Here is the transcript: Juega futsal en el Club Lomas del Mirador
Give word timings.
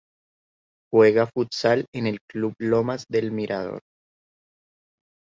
Juega 0.91 1.25
futsal 1.27 1.85
en 1.93 2.07
el 2.07 2.21
Club 2.21 2.55
Lomas 2.57 3.05
del 3.07 3.31
Mirador 3.31 3.81